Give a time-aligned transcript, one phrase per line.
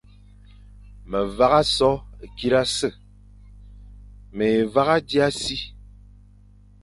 [1.09, 1.91] Me vagha so
[2.37, 2.89] kirase,
[4.35, 5.57] mé vagha dia si,